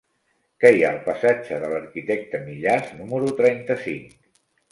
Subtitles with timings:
[0.63, 4.19] Què hi ha al passatge de l'Arquitecte Millàs número trenta-cinc?